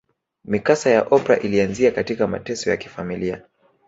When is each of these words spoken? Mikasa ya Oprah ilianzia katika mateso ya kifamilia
Mikasa 0.43 0.89
ya 0.89 1.03
Oprah 1.07 1.45
ilianzia 1.45 1.91
katika 1.91 2.27
mateso 2.27 2.69
ya 2.69 2.77
kifamilia 2.77 3.45